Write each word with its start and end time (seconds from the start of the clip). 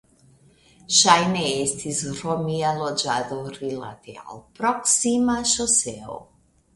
Ŝajne 0.99 1.41
estis 1.65 1.99
romia 2.21 2.71
loĝado 2.79 3.37
rilate 3.57 4.15
al 4.23 4.41
proksima 4.61 5.37
ŝoseo. 5.53 6.17